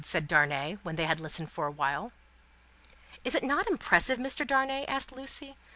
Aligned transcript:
said 0.03 0.27
Darnay, 0.27 0.79
when 0.81 0.95
they 0.95 1.05
had 1.05 1.19
listened 1.19 1.51
for 1.51 1.67
a 1.67 1.71
while. 1.71 2.11
"Is 3.23 3.35
it 3.35 3.43
not 3.43 3.67
impressive, 3.69 4.17
Mr. 4.17 4.47
Darnay?" 4.47 4.83
asked 4.87 5.11
Lucie. 5.11 5.55